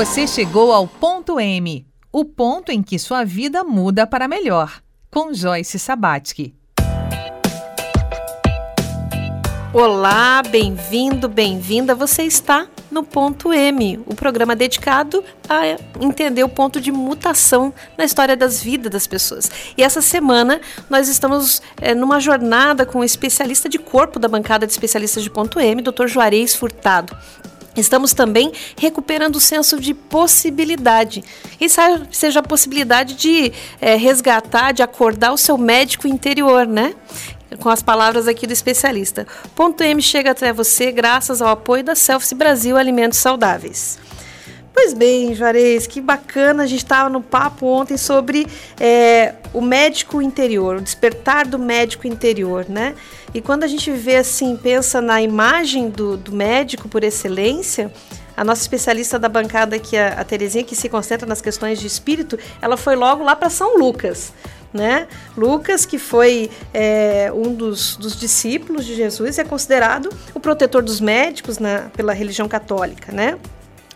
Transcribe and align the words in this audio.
Você 0.00 0.26
chegou 0.26 0.72
ao 0.72 0.86
ponto 0.86 1.38
M, 1.38 1.86
o 2.10 2.24
ponto 2.24 2.72
em 2.72 2.82
que 2.82 2.98
sua 2.98 3.22
vida 3.22 3.62
muda 3.62 4.06
para 4.06 4.26
melhor, 4.26 4.80
com 5.10 5.34
Joyce 5.34 5.78
Sabatsky. 5.78 6.54
Olá, 9.74 10.42
bem-vindo, 10.42 11.28
bem-vinda. 11.28 11.94
Você 11.94 12.22
está 12.22 12.66
no 12.90 13.04
Ponto 13.04 13.52
M, 13.52 14.02
o 14.04 14.16
programa 14.16 14.56
dedicado 14.56 15.22
a 15.48 15.76
entender 16.00 16.42
o 16.42 16.48
ponto 16.48 16.80
de 16.80 16.90
mutação 16.90 17.72
na 17.96 18.04
história 18.04 18.36
das 18.36 18.60
vidas 18.60 18.90
das 18.90 19.06
pessoas. 19.06 19.48
E 19.76 19.82
essa 19.84 20.02
semana 20.02 20.60
nós 20.88 21.08
estamos 21.08 21.62
é, 21.80 21.94
numa 21.94 22.18
jornada 22.18 22.84
com 22.84 22.98
um 22.98 23.04
especialista 23.04 23.68
de 23.68 23.78
corpo 23.78 24.18
da 24.18 24.26
bancada 24.26 24.66
de 24.66 24.72
especialistas 24.72 25.22
de 25.22 25.30
Ponto 25.30 25.60
M, 25.60 25.80
Dr. 25.82 26.08
Juarez 26.08 26.54
Furtado. 26.56 27.16
Estamos 27.76 28.12
também 28.12 28.52
recuperando 28.76 29.36
o 29.36 29.40
senso 29.40 29.78
de 29.80 29.94
possibilidade. 29.94 31.22
E 31.60 31.66
seja 32.10 32.40
a 32.40 32.42
possibilidade 32.42 33.14
de 33.14 33.52
é, 33.80 33.96
resgatar, 33.96 34.72
de 34.72 34.82
acordar 34.82 35.32
o 35.32 35.36
seu 35.36 35.56
médico 35.56 36.08
interior, 36.08 36.66
né? 36.66 36.94
com 37.58 37.68
as 37.68 37.82
palavras 37.82 38.28
aqui 38.28 38.46
do 38.46 38.52
especialista. 38.52 39.26
Ponto 39.56 39.82
M 39.82 40.00
chega 40.00 40.30
até 40.30 40.52
você 40.52 40.92
graças 40.92 41.42
ao 41.42 41.48
apoio 41.48 41.82
da 41.82 41.94
Selfie 41.94 42.34
Brasil 42.34 42.76
Alimentos 42.76 43.18
Saudáveis. 43.18 43.98
Pois 44.82 44.94
bem, 44.94 45.34
Juarez, 45.34 45.86
que 45.86 46.00
bacana. 46.00 46.62
A 46.62 46.66
gente 46.66 46.82
estava 46.82 47.10
no 47.10 47.20
papo 47.20 47.66
ontem 47.66 47.98
sobre 47.98 48.46
é, 48.80 49.34
o 49.52 49.60
médico 49.60 50.22
interior, 50.22 50.76
o 50.76 50.80
despertar 50.80 51.46
do 51.46 51.58
médico 51.58 52.06
interior, 52.06 52.64
né? 52.66 52.94
E 53.34 53.42
quando 53.42 53.62
a 53.62 53.66
gente 53.66 53.90
vê 53.90 54.16
assim, 54.16 54.56
pensa 54.56 55.02
na 55.02 55.20
imagem 55.20 55.90
do, 55.90 56.16
do 56.16 56.32
médico 56.32 56.88
por 56.88 57.04
excelência, 57.04 57.92
a 58.34 58.42
nossa 58.42 58.62
especialista 58.62 59.18
da 59.18 59.28
bancada 59.28 59.76
aqui, 59.76 59.98
a, 59.98 60.14
a 60.18 60.24
Terezinha, 60.24 60.64
que 60.64 60.74
se 60.74 60.88
concentra 60.88 61.28
nas 61.28 61.42
questões 61.42 61.78
de 61.78 61.86
espírito, 61.86 62.38
ela 62.62 62.78
foi 62.78 62.96
logo 62.96 63.22
lá 63.22 63.36
para 63.36 63.50
São 63.50 63.76
Lucas 63.76 64.32
né? 64.72 65.08
Lucas, 65.36 65.84
que 65.84 65.98
foi 65.98 66.48
é, 66.72 67.30
um 67.34 67.52
dos, 67.52 67.96
dos, 67.96 68.16
discípulos 68.16 68.86
de 68.86 68.94
Jesus, 68.94 69.36
é 69.36 69.42
considerado 69.42 70.08
o 70.32 70.38
protetor 70.38 70.80
dos 70.80 71.00
médicos 71.00 71.58
na, 71.58 71.90
pela 71.92 72.12
religião 72.12 72.48
católica, 72.48 73.10
né? 73.10 73.36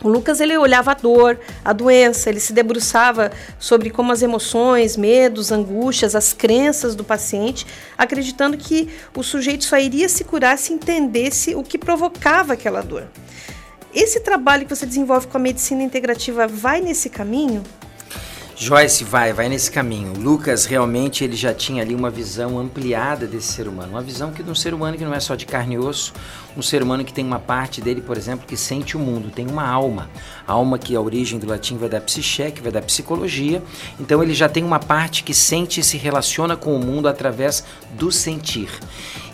O 0.02 0.08
Lucas 0.08 0.40
ele 0.40 0.56
olhava 0.58 0.90
a 0.90 0.94
dor, 0.94 1.38
a 1.64 1.72
doença, 1.72 2.28
ele 2.28 2.40
se 2.40 2.52
debruçava 2.52 3.30
sobre 3.58 3.90
como 3.90 4.12
as 4.12 4.22
emoções, 4.22 4.96
medos, 4.96 5.52
angústias, 5.52 6.14
as 6.14 6.32
crenças 6.32 6.94
do 6.94 7.04
paciente, 7.04 7.66
acreditando 7.96 8.56
que 8.56 8.88
o 9.16 9.22
sujeito 9.22 9.64
só 9.64 9.78
iria 9.78 10.08
se 10.08 10.24
curar 10.24 10.58
se 10.58 10.72
entendesse 10.72 11.54
o 11.54 11.62
que 11.62 11.78
provocava 11.78 12.52
aquela 12.52 12.82
dor. 12.82 13.06
Esse 13.94 14.20
trabalho 14.20 14.66
que 14.66 14.74
você 14.74 14.84
desenvolve 14.84 15.28
com 15.28 15.36
a 15.36 15.40
medicina 15.40 15.82
integrativa 15.82 16.48
vai 16.48 16.80
nesse 16.80 17.08
caminho? 17.08 17.62
Joyce 18.56 19.02
vai, 19.02 19.32
vai 19.32 19.48
nesse 19.48 19.68
caminho. 19.68 20.12
Lucas 20.16 20.64
realmente 20.64 21.24
ele 21.24 21.34
já 21.34 21.52
tinha 21.52 21.82
ali 21.82 21.92
uma 21.94 22.08
visão 22.08 22.58
ampliada 22.58 23.26
desse 23.26 23.52
ser 23.52 23.66
humano, 23.66 23.90
uma 23.90 24.00
visão 24.00 24.30
que 24.30 24.44
de 24.44 24.50
um 24.50 24.54
ser 24.54 24.72
humano 24.72 24.96
que 24.96 25.04
não 25.04 25.12
é 25.12 25.18
só 25.18 25.34
de 25.34 25.44
carne 25.44 25.74
e 25.74 25.78
osso, 25.78 26.12
um 26.56 26.62
ser 26.62 26.80
humano 26.80 27.04
que 27.04 27.12
tem 27.12 27.24
uma 27.24 27.40
parte 27.40 27.80
dele, 27.80 28.00
por 28.00 28.16
exemplo, 28.16 28.46
que 28.46 28.56
sente 28.56 28.96
o 28.96 29.00
mundo, 29.00 29.30
tem 29.30 29.46
uma 29.48 29.66
alma. 29.66 30.08
A 30.46 30.52
alma 30.52 30.78
que 30.78 30.94
a 30.94 31.00
origem 31.00 31.38
do 31.38 31.48
latim 31.48 31.76
vai 31.76 31.88
da 31.88 32.00
psiché, 32.00 32.52
que 32.52 32.62
vai 32.62 32.70
da 32.70 32.80
psicologia. 32.80 33.60
Então 33.98 34.22
ele 34.22 34.32
já 34.32 34.48
tem 34.48 34.62
uma 34.62 34.78
parte 34.78 35.24
que 35.24 35.34
sente 35.34 35.80
e 35.80 35.84
se 35.84 35.96
relaciona 35.96 36.56
com 36.56 36.76
o 36.76 36.78
mundo 36.78 37.08
através 37.08 37.64
do 37.98 38.12
sentir. 38.12 38.68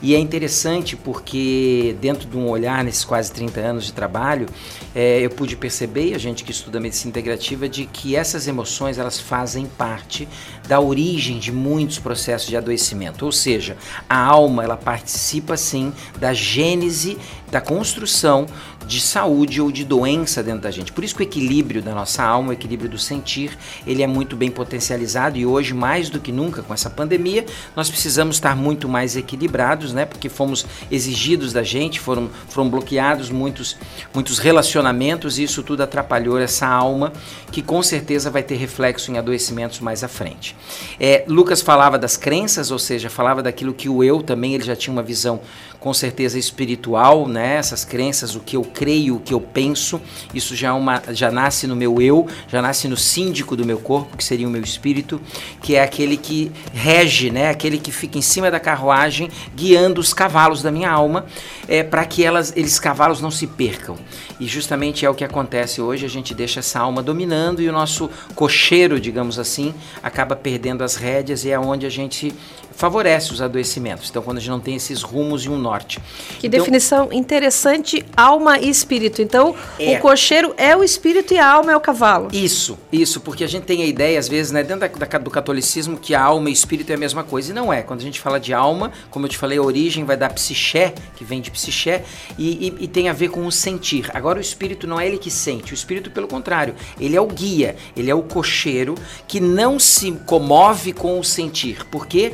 E 0.03 0.15
é 0.15 0.19
interessante 0.19 0.97
porque 0.97 1.95
dentro 2.01 2.27
de 2.27 2.37
um 2.37 2.49
olhar 2.49 2.83
nesses 2.83 3.05
quase 3.05 3.31
30 3.33 3.61
anos 3.61 3.85
de 3.85 3.93
trabalho, 3.93 4.47
é, 4.95 5.21
eu 5.21 5.29
pude 5.29 5.57
perceber, 5.57 6.15
a 6.15 6.19
gente 6.19 6.43
que 6.43 6.51
estuda 6.51 6.81
medicina 6.81 7.11
integrativa, 7.11 7.69
de 7.69 7.85
que 7.85 8.17
essas 8.17 8.49
emoções 8.49 8.99
elas 8.99 9.21
fazem 9.21 9.67
parte 9.67 10.27
da 10.67 10.81
origem 10.81 11.39
de 11.39 11.53
muitos 11.53 11.99
processos 11.99 12.49
de 12.49 12.57
adoecimento. 12.57 13.27
Ou 13.27 13.33
seja, 13.33 13.77
a 14.09 14.19
alma 14.19 14.65
ela 14.65 14.77
participa 14.77 15.57
sim 15.57 15.93
da 16.19 16.33
gênese 16.33 17.19
da 17.51 17.61
construção 17.61 18.47
de 18.87 19.01
saúde 19.01 19.61
ou 19.61 19.71
de 19.71 19.85
doença 19.85 20.43
dentro 20.43 20.63
da 20.63 20.71
gente. 20.71 20.93
Por 20.93 21.05
isso 21.05 21.15
que 21.15 21.23
o 21.23 21.25
equilíbrio 21.25 21.83
da 21.83 21.95
nossa 21.95 22.23
alma, 22.23 22.51
o 22.51 22.53
equilíbrio 22.53 22.91
do 22.91 22.99
sentir, 22.99 23.57
ele 23.87 24.03
é 24.03 24.07
muito 24.07 24.37
bem 24.37 24.51
potencializado 24.51 25.39
e 25.39 25.47
hoje 25.47 25.75
mais 25.75 26.11
do 26.11 26.19
que 26.19 26.33
nunca 26.33 26.63
com 26.63 26.75
essa 26.75 26.91
pandemia, 26.91 27.45
nós 27.77 27.89
precisamos 27.89 28.37
estar 28.37 28.57
muito 28.57 28.89
mais 28.89 29.17
equilibrados, 29.17 29.93
né? 29.93 30.05
Porque 30.05 30.29
fomos 30.29 30.67
exigidos 30.91 31.53
da 31.53 31.63
gente, 31.63 32.01
foram, 32.01 32.31
foram 32.49 32.69
bloqueados 32.69 33.31
muitos, 33.31 33.77
muitos 34.13 34.39
relacionamentos 34.39 35.39
e 35.39 35.45
isso 35.45 35.63
tudo 35.63 35.83
atrapalhou 35.83 36.39
essa 36.39 36.67
alma 36.67 37.13
que 37.53 37.63
com 37.63 37.83
certeza 37.83 38.31
vai 38.31 38.43
ter 38.43 38.57
reflexo 38.57 39.11
em 39.11 39.19
adoecimentos 39.19 39.81
mais 39.81 40.03
à 40.03 40.09
frente. 40.09 40.57
É, 40.99 41.25
Lucas 41.27 41.61
falava 41.61 41.99
das 41.99 42.17
crenças, 42.17 42.71
ou 42.71 42.79
seja, 42.79 43.11
falava 43.11 43.43
daquilo 43.43 43.75
que 43.75 43.89
o 43.89 44.03
eu 44.03 44.23
também 44.23 44.55
ele 44.55 44.65
já 44.65 44.77
tinha 44.77 44.93
uma 44.93 45.03
visão 45.03 45.41
com 45.81 45.95
certeza 45.95 46.39
espiritual, 46.39 47.27
né? 47.27 47.57
Essas 47.57 47.85
crenças, 47.87 48.37
o 48.37 48.41
que 48.41 48.55
eu 48.55 48.63
creio, 48.63 49.17
o 49.17 49.21
que 49.21 49.33
eu 49.33 49.41
penso, 49.41 50.01
isso 50.35 50.55
já, 50.55 50.69
é 50.69 50.73
uma, 50.73 51.03
já 51.11 51.31
nasce 51.31 51.67
no 51.67 51.75
meu 51.75 52.01
eu, 52.03 52.29
já 52.49 52.61
nasce 52.61 52.87
no 52.87 52.99
síndico 52.99 53.57
do 53.57 53.65
meu 53.65 53.79
corpo, 53.79 54.17
que 54.17 54.23
seria 54.23 54.47
o 54.47 54.51
meu 54.51 54.63
espírito, 54.63 55.19
que 55.63 55.77
é 55.77 55.83
aquele 55.83 56.19
que 56.19 56.53
rege, 56.75 57.31
né? 57.31 57.49
Aquele 57.49 57.79
que 57.79 57.91
fica 57.91 58.19
em 58.19 58.23
cima 58.23 58.51
da 58.51 58.61
carruagem, 58.61 59.31
guiando 59.57 60.01
os 60.01 60.13
cavalos 60.13 60.63
da 60.63 60.71
minha 60.71 60.91
alma, 60.91 61.25
é, 61.67 61.83
para 61.83 62.05
que 62.05 62.23
elas, 62.23 62.53
eles 62.55 62.79
cavalos 62.79 63.23
não 63.23 63.31
se 63.31 63.47
percam. 63.47 63.97
E 64.39 64.47
justamente 64.47 65.07
é 65.07 65.11
o 65.11 65.15
que 65.15 65.25
acontece 65.25 65.81
hoje, 65.81 66.05
a 66.05 66.09
gente 66.09 66.35
deixa 66.35 66.61
essa 66.61 66.81
alma 66.81 67.03
dominando 67.03 67.63
e 67.63 67.69
o 67.69 67.73
nosso 67.73 68.11
cocheiro, 68.35 69.01
digamos 69.01 69.39
assim, 69.39 69.75
acaba 70.03 70.37
perdendo 70.37 70.85
as 70.85 70.95
rédeas 70.95 71.45
e 71.45 71.51
é 71.51 71.59
onde 71.59 71.87
a 71.87 71.91
gente 71.91 72.35
favorece 72.81 73.31
os 73.31 73.43
adoecimentos. 73.43 74.09
Então, 74.09 74.23
quando 74.23 74.39
a 74.39 74.41
gente 74.41 74.49
não 74.49 74.59
tem 74.59 74.75
esses 74.75 75.03
rumos 75.03 75.45
e 75.45 75.51
um 75.51 75.59
norte. 75.59 76.01
Que 76.39 76.47
então, 76.47 76.59
definição 76.59 77.13
interessante, 77.13 78.03
alma 78.17 78.59
e 78.59 78.71
espírito. 78.71 79.21
Então, 79.21 79.55
é, 79.79 79.99
o 79.99 80.01
cocheiro 80.01 80.55
é 80.57 80.75
o 80.75 80.83
espírito 80.83 81.35
e 81.35 81.39
a 81.39 81.47
alma 81.47 81.73
é 81.73 81.77
o 81.77 81.81
cavalo. 81.81 82.29
Isso, 82.33 82.79
isso, 82.91 83.21
porque 83.21 83.45
a 83.45 83.47
gente 83.47 83.65
tem 83.65 83.83
a 83.83 83.85
ideia, 83.85 84.19
às 84.19 84.29
vezes, 84.29 84.51
né, 84.51 84.63
dentro 84.63 84.89
da, 84.89 85.07
da, 85.07 85.19
do 85.19 85.31
catolicismo, 85.31 85.99
que 85.99 86.15
a 86.15 86.23
alma 86.23 86.49
e 86.49 86.55
espírito 86.55 86.91
é 86.91 86.95
a 86.95 86.99
mesma 86.99 87.23
coisa. 87.23 87.51
E 87.51 87.55
não 87.55 87.71
é. 87.71 87.83
Quando 87.83 88.01
a 88.01 88.03
gente 88.03 88.19
fala 88.19 88.41
de 88.41 88.55
alma, 88.55 88.91
como 89.11 89.27
eu 89.27 89.29
te 89.29 89.37
falei, 89.37 89.59
a 89.59 89.63
origem 89.63 90.07
vai 90.07 90.17
da 90.17 90.31
psiché, 90.31 90.95
que 91.17 91.23
vem 91.23 91.43
de 91.43 91.51
psiché, 91.51 92.03
e, 92.39 92.69
e, 92.69 92.85
e 92.85 92.89
tem 92.89 93.11
a 93.11 93.13
ver 93.13 93.29
com 93.29 93.45
o 93.45 93.53
sentir. 93.53 94.11
Agora, 94.15 94.39
o 94.39 94.41
espírito 94.41 94.87
não 94.87 94.99
é 94.99 95.07
ele 95.07 95.19
que 95.19 95.31
sente, 95.31 95.75
o 95.75 95.75
espírito, 95.75 96.11
pelo 96.11 96.27
contrário, 96.27 96.75
ele 96.99 97.15
é 97.15 97.21
o 97.21 97.27
guia, 97.27 97.77
ele 97.95 98.11
é 98.11 98.15
o 98.15 98.23
cocheiro 98.23 98.95
que 99.29 99.39
não 99.39 99.79
se 99.79 100.13
comove 100.25 100.95
com 100.95 101.21
o 101.21 101.23
sentir. 101.23 101.85
Porque 101.91 102.33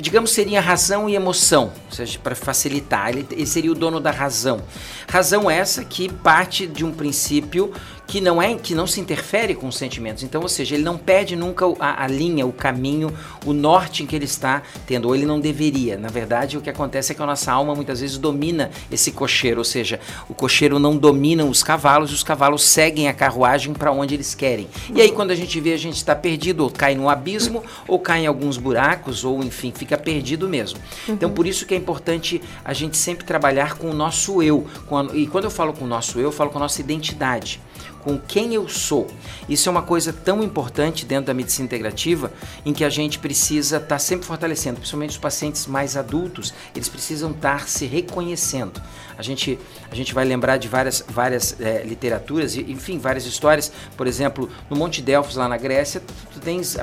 digamos, 0.00 0.30
seria 0.30 0.60
razão 0.60 1.08
e 1.08 1.14
emoção, 1.14 1.72
ou 1.86 1.92
seja, 1.92 2.18
para 2.18 2.34
facilitar, 2.34 3.10
ele, 3.10 3.26
ele 3.30 3.46
seria 3.46 3.70
o 3.70 3.74
dono 3.74 4.00
da 4.00 4.10
razão. 4.10 4.62
Razão 5.08 5.50
essa 5.50 5.84
que 5.84 6.08
parte 6.08 6.66
de 6.66 6.84
um 6.84 6.92
princípio 6.92 7.72
que 8.12 8.20
não 8.20 8.42
é 8.42 8.54
que 8.56 8.74
não 8.74 8.86
se 8.86 9.00
interfere 9.00 9.54
com 9.54 9.66
os 9.66 9.74
sentimentos. 9.78 10.22
Então, 10.22 10.42
ou 10.42 10.48
seja, 10.48 10.74
ele 10.74 10.84
não 10.84 10.98
perde 10.98 11.34
nunca 11.34 11.64
a, 11.80 12.04
a, 12.04 12.06
linha, 12.06 12.46
o 12.46 12.52
caminho, 12.52 13.10
o 13.46 13.54
norte 13.54 14.02
em 14.02 14.06
que 14.06 14.14
ele 14.14 14.26
está 14.26 14.62
tendo, 14.86 15.08
ou 15.08 15.14
ele 15.14 15.24
não 15.24 15.40
deveria. 15.40 15.96
Na 15.96 16.08
verdade, 16.08 16.58
o 16.58 16.60
que 16.60 16.68
acontece 16.68 17.12
é 17.12 17.14
que 17.14 17.22
a 17.22 17.24
nossa 17.24 17.50
alma 17.50 17.74
muitas 17.74 18.02
vezes 18.02 18.18
domina 18.18 18.70
esse 18.90 19.12
cocheiro, 19.12 19.60
ou 19.60 19.64
seja, 19.64 19.98
o 20.28 20.34
cocheiro 20.34 20.78
não 20.78 20.94
domina 20.94 21.42
os 21.42 21.62
cavalos 21.62 22.10
e 22.10 22.14
os 22.14 22.22
cavalos 22.22 22.64
seguem 22.64 23.08
a 23.08 23.14
carruagem 23.14 23.72
para 23.72 23.90
onde 23.90 24.12
eles 24.12 24.34
querem. 24.34 24.68
E 24.94 25.00
aí, 25.00 25.10
quando 25.10 25.30
a 25.30 25.34
gente 25.34 25.58
vê, 25.58 25.72
a 25.72 25.78
gente 25.78 25.96
está 25.96 26.14
perdido, 26.14 26.64
ou 26.64 26.70
cai 26.70 26.94
num 26.94 27.08
abismo, 27.08 27.64
ou 27.88 27.98
cai 27.98 28.24
em 28.24 28.26
alguns 28.26 28.58
buracos, 28.58 29.24
ou 29.24 29.42
enfim, 29.42 29.72
fica 29.74 29.96
perdido 29.96 30.46
mesmo. 30.46 30.78
Então, 31.08 31.30
por 31.30 31.46
isso 31.46 31.64
que 31.64 31.72
é 31.72 31.78
importante 31.78 32.42
a 32.62 32.74
gente 32.74 32.98
sempre 32.98 33.24
trabalhar 33.24 33.78
com 33.78 33.88
o 33.88 33.94
nosso 33.94 34.42
eu. 34.42 34.66
A, 34.90 35.16
e 35.16 35.26
quando 35.26 35.44
eu 35.44 35.50
falo 35.50 35.72
com 35.72 35.86
o 35.86 35.88
nosso 35.88 36.18
eu, 36.18 36.24
eu 36.24 36.32
falo 36.32 36.50
com 36.50 36.58
a 36.58 36.60
nossa 36.60 36.78
identidade 36.78 37.58
com 38.02 38.18
quem 38.18 38.54
eu 38.54 38.68
sou. 38.68 39.06
Isso 39.48 39.68
é 39.68 39.72
uma 39.72 39.82
coisa 39.82 40.12
tão 40.12 40.42
importante 40.42 41.06
dentro 41.06 41.26
da 41.26 41.34
medicina 41.34 41.66
integrativa 41.66 42.32
em 42.64 42.72
que 42.72 42.84
a 42.84 42.90
gente 42.90 43.18
precisa 43.18 43.76
estar 43.76 43.88
tá 43.88 43.98
sempre 43.98 44.26
fortalecendo, 44.26 44.76
principalmente 44.76 45.10
os 45.10 45.18
pacientes 45.18 45.66
mais 45.66 45.96
adultos, 45.96 46.52
eles 46.74 46.88
precisam 46.88 47.30
estar 47.30 47.68
se 47.68 47.86
reconhecendo. 47.86 48.80
A 49.16 49.22
gente, 49.22 49.58
a 49.90 49.94
gente 49.94 50.14
vai 50.14 50.24
lembrar 50.24 50.56
de 50.56 50.68
várias, 50.68 51.04
várias 51.06 51.60
é, 51.60 51.82
literaturas, 51.84 52.56
enfim, 52.56 52.98
várias 52.98 53.24
histórias. 53.26 53.70
Por 53.96 54.06
exemplo, 54.06 54.50
no 54.68 54.76
Monte 54.76 55.02
Delfos, 55.02 55.36
lá 55.36 55.48
na 55.48 55.56
Grécia, 55.56 56.00
tu, 56.00 56.12
tu 56.32 56.40
tens 56.40 56.76
a, 56.76 56.82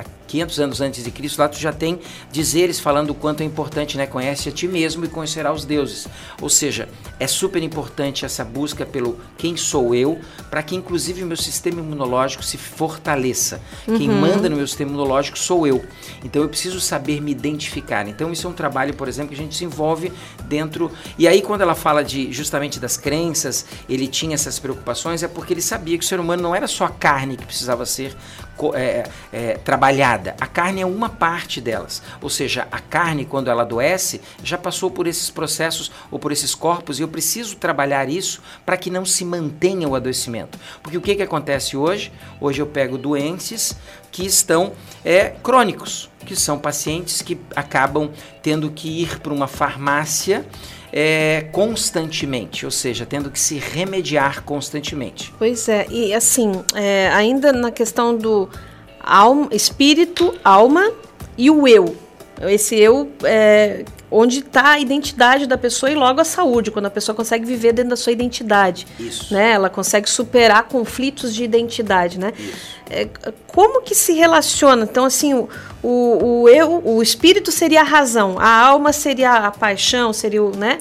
a, 0.00 0.04
500 0.26 0.60
anos 0.60 0.80
antes 0.80 1.04
de 1.04 1.10
Cristo, 1.10 1.38
lá 1.38 1.48
tu 1.48 1.58
já 1.58 1.72
tem 1.72 2.00
dizeres 2.30 2.80
falando 2.80 3.10
o 3.10 3.14
quanto 3.14 3.42
é 3.42 3.44
importante, 3.44 3.98
né? 3.98 4.06
Conhece 4.06 4.48
a 4.48 4.52
ti 4.52 4.66
mesmo 4.66 5.04
e 5.04 5.08
conhecerá 5.08 5.52
os 5.52 5.66
deuses. 5.66 6.08
Ou 6.40 6.48
seja, 6.48 6.88
é 7.20 7.26
super 7.26 7.62
importante 7.62 8.24
essa 8.24 8.42
busca 8.44 8.86
pelo 8.86 9.20
quem 9.36 9.54
sou 9.56 9.94
eu, 9.94 10.18
para 10.50 10.62
que 10.62 10.74
inclusive 10.74 11.22
o 11.22 11.26
meu 11.26 11.36
sistema 11.36 11.80
imunológico 11.80 12.42
se 12.42 12.58
fortaleça. 12.58 13.60
Uhum. 13.86 13.98
Quem 13.98 14.08
manda 14.08 14.48
no 14.48 14.56
meu 14.56 14.66
sistema 14.66 14.90
imunológico 14.90 15.38
sou 15.38 15.66
eu. 15.66 15.84
Então 16.24 16.42
eu 16.42 16.48
preciso 16.48 16.80
saber 16.80 17.20
me 17.20 17.30
identificar. 17.32 18.06
Então 18.08 18.32
isso 18.32 18.46
é 18.46 18.50
um 18.50 18.52
trabalho, 18.52 18.94
por 18.94 19.08
exemplo, 19.08 19.30
que 19.30 19.34
a 19.34 19.42
gente 19.42 19.54
se 19.54 19.64
envolve 19.64 20.12
dentro. 20.44 20.90
E 21.18 21.26
aí 21.26 21.42
quando 21.42 21.62
ela 21.62 21.74
fala 21.74 22.02
de 22.04 22.32
justamente 22.32 22.78
das 22.78 22.96
crenças, 22.96 23.66
ele 23.88 24.06
tinha 24.06 24.34
essas 24.34 24.58
preocupações, 24.58 25.22
é 25.22 25.28
porque 25.28 25.52
ele 25.52 25.62
sabia 25.62 25.98
que 25.98 26.04
o 26.04 26.06
ser 26.06 26.20
humano 26.20 26.42
não 26.42 26.54
era 26.54 26.66
só 26.66 26.84
a 26.84 26.90
carne 26.90 27.36
que 27.36 27.44
precisava 27.44 27.86
ser 27.86 28.16
é, 28.74 29.04
é, 29.32 29.54
trabalhada. 29.54 30.34
A 30.40 30.46
carne 30.46 30.82
é 30.82 30.86
uma 30.86 31.08
parte 31.08 31.60
delas. 31.60 32.02
Ou 32.20 32.30
seja, 32.30 32.68
a 32.70 32.78
carne, 32.78 33.24
quando 33.24 33.50
ela 33.50 33.62
adoece, 33.62 34.20
já 34.42 34.56
passou 34.56 34.90
por 34.90 35.06
esses 35.06 35.30
processos 35.30 35.90
ou 36.10 36.18
por 36.18 36.30
esses 36.32 36.54
corpos 36.54 36.98
e 36.98 37.02
eu 37.02 37.08
preciso 37.08 37.56
trabalhar 37.56 38.08
isso 38.08 38.42
para 38.64 38.76
que 38.76 38.90
não 38.90 39.04
se 39.04 39.24
mantenha 39.24 39.88
o 39.88 39.94
adoecimento. 39.94 40.58
Porque 40.82 40.96
o 40.96 41.00
que, 41.00 41.16
que 41.16 41.22
acontece 41.22 41.76
hoje? 41.76 42.12
Hoje 42.40 42.60
eu 42.60 42.66
pego 42.66 42.96
doentes 42.96 43.76
que 44.10 44.24
estão 44.24 44.72
é, 45.04 45.30
crônicos, 45.42 46.10
que 46.24 46.36
são 46.36 46.58
pacientes 46.58 47.22
que 47.22 47.38
acabam 47.56 48.10
tendo 48.42 48.70
que 48.70 49.02
ir 49.02 49.18
para 49.20 49.32
uma 49.32 49.48
farmácia 49.48 50.46
é, 50.92 51.46
constantemente, 51.50 52.64
ou 52.64 52.70
seja, 52.70 53.06
tendo 53.06 53.30
que 53.30 53.40
se 53.40 53.56
remediar 53.56 54.42
constantemente. 54.42 55.32
Pois 55.38 55.68
é, 55.68 55.86
e 55.90 56.12
assim, 56.12 56.52
é, 56.74 57.08
ainda 57.14 57.52
na 57.52 57.70
questão 57.70 58.16
do 58.16 58.48
alma, 59.00 59.48
espírito, 59.52 60.34
alma 60.44 60.92
e 61.36 61.50
o 61.50 61.66
eu. 61.66 61.96
Esse 62.42 62.78
eu 62.78 63.10
é 63.24 63.84
onde 64.12 64.40
está 64.40 64.72
a 64.72 64.78
identidade 64.78 65.46
da 65.46 65.56
pessoa 65.56 65.90
e 65.90 65.94
logo 65.94 66.20
a 66.20 66.24
saúde, 66.24 66.70
quando 66.70 66.86
a 66.86 66.90
pessoa 66.90 67.16
consegue 67.16 67.44
viver 67.46 67.72
dentro 67.72 67.90
da 67.90 67.96
sua 67.96 68.12
identidade. 68.12 68.86
Isso. 69.00 69.32
Né? 69.32 69.52
Ela 69.52 69.70
consegue 69.70 70.08
superar 70.08 70.64
conflitos 70.64 71.34
de 71.34 71.42
identidade, 71.42 72.18
né? 72.18 72.32
É, 72.90 73.08
como 73.46 73.82
que 73.82 73.94
se 73.94 74.12
relaciona? 74.12 74.84
Então, 74.84 75.06
assim, 75.06 75.32
o, 75.32 75.48
o, 75.82 76.42
o, 76.42 76.48
eu, 76.48 76.82
o 76.84 77.02
espírito 77.02 77.50
seria 77.50 77.80
a 77.80 77.84
razão, 77.84 78.38
a 78.38 78.48
alma 78.48 78.92
seria 78.92 79.32
a 79.32 79.50
paixão, 79.50 80.12
seria 80.12 80.42
o, 80.42 80.54
né? 80.54 80.80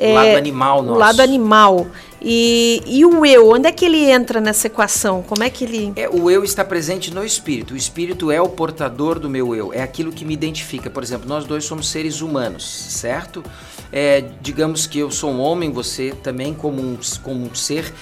É, 0.00 0.12
o 0.12 0.14
lado 0.14 0.36
animal 0.36 0.82
nosso. 0.82 0.96
O 0.96 0.98
lado 0.98 1.20
animal. 1.20 1.86
E, 2.22 2.82
e 2.86 3.04
o 3.04 3.24
eu, 3.24 3.50
onde 3.50 3.68
é 3.68 3.72
que 3.72 3.84
ele 3.84 4.10
entra 4.10 4.40
nessa 4.40 4.66
equação? 4.66 5.22
Como 5.22 5.42
é 5.42 5.50
que 5.50 5.64
ele. 5.64 5.92
É, 5.94 6.08
o 6.08 6.30
eu 6.30 6.42
está 6.42 6.64
presente 6.64 7.12
no 7.12 7.22
espírito. 7.22 7.74
O 7.74 7.76
espírito 7.76 8.30
é 8.30 8.40
o 8.40 8.48
portador 8.48 9.18
do 9.18 9.28
meu 9.28 9.54
eu, 9.54 9.72
é 9.74 9.82
aquilo 9.82 10.10
que 10.10 10.24
me 10.24 10.32
identifica. 10.32 10.88
Por 10.88 11.02
exemplo, 11.02 11.28
nós 11.28 11.44
dois 11.44 11.64
somos 11.64 11.88
seres 11.88 12.22
humanos, 12.22 12.64
certo? 12.64 13.44
É, 13.92 14.24
digamos 14.40 14.86
que 14.86 14.98
eu 14.98 15.10
sou 15.10 15.30
um 15.30 15.40
homem, 15.40 15.70
você 15.70 16.14
também, 16.22 16.54
como 16.54 16.80
um, 16.80 16.98
como 17.22 17.44
um 17.44 17.54
ser, 17.54 17.92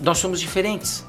nós 0.00 0.16
somos 0.16 0.40
diferentes. 0.40 1.04